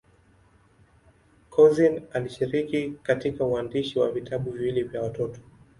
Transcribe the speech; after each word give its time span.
Couzyn 1.49 2.01
alishiriki 2.13 2.91
katika 3.03 3.45
uandishi 3.45 3.99
wa 3.99 4.11
vitabu 4.11 4.51
viwili 4.51 4.83
vya 4.83 5.01
watoto. 5.01 5.39